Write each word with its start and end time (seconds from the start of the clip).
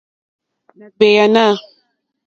Nà 0.77 0.85
ɡbèànà. 0.95 1.45